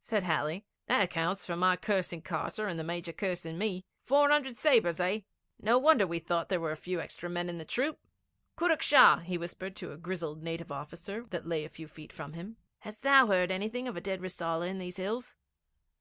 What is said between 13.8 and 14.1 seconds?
of a